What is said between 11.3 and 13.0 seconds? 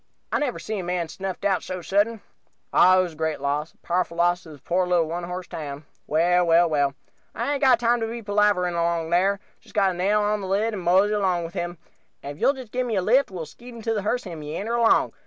with him; and if you'll just give me